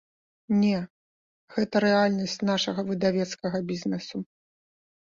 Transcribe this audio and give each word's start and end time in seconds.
Не, 0.61 0.79
гэта 1.57 1.75
рэальнасць 1.85 2.41
нашага 2.53 2.79
выдавецкага 2.89 3.57
бізнесу. 3.71 4.17